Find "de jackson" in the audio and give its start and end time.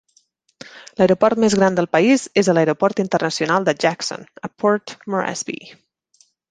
3.69-4.29